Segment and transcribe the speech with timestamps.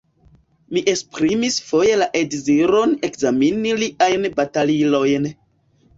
[0.75, 5.29] Mi esprimis foje la deziron ekzameni liajn batalilojn.